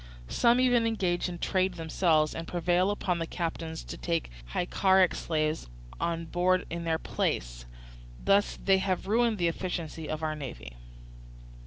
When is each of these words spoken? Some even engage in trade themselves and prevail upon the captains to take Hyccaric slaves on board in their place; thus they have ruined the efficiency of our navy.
Some 0.29 0.59
even 0.59 0.87
engage 0.87 1.29
in 1.29 1.37
trade 1.37 1.75
themselves 1.75 2.33
and 2.33 2.47
prevail 2.47 2.89
upon 2.89 3.19
the 3.19 3.27
captains 3.27 3.83
to 3.83 3.97
take 3.97 4.31
Hyccaric 4.47 5.13
slaves 5.13 5.69
on 5.99 6.25
board 6.25 6.65
in 6.71 6.85
their 6.85 6.97
place; 6.97 7.67
thus 8.25 8.57
they 8.65 8.79
have 8.79 9.05
ruined 9.05 9.37
the 9.37 9.47
efficiency 9.47 10.09
of 10.09 10.23
our 10.23 10.33
navy. 10.35 10.75